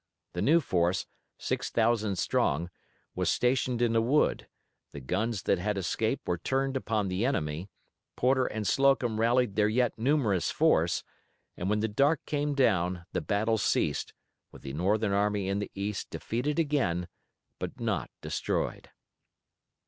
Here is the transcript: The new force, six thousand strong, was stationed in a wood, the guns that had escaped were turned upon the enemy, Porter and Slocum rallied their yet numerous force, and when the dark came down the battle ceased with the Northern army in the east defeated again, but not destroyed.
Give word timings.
The 0.33 0.41
new 0.41 0.61
force, 0.61 1.05
six 1.37 1.69
thousand 1.69 2.15
strong, 2.17 2.71
was 3.13 3.29
stationed 3.29 3.83
in 3.83 3.95
a 3.95 4.01
wood, 4.01 4.47
the 4.93 4.99
guns 4.99 5.43
that 5.43 5.59
had 5.59 5.77
escaped 5.77 6.27
were 6.27 6.39
turned 6.39 6.75
upon 6.75 7.07
the 7.07 7.23
enemy, 7.23 7.69
Porter 8.15 8.47
and 8.47 8.65
Slocum 8.65 9.19
rallied 9.19 9.55
their 9.55 9.67
yet 9.69 9.99
numerous 9.99 10.49
force, 10.49 11.03
and 11.55 11.69
when 11.69 11.81
the 11.81 11.87
dark 11.87 12.25
came 12.25 12.55
down 12.55 13.05
the 13.13 13.21
battle 13.21 13.59
ceased 13.59 14.11
with 14.51 14.63
the 14.63 14.73
Northern 14.73 15.13
army 15.13 15.47
in 15.47 15.59
the 15.59 15.69
east 15.75 16.09
defeated 16.09 16.57
again, 16.57 17.07
but 17.59 17.79
not 17.79 18.09
destroyed. 18.21 18.89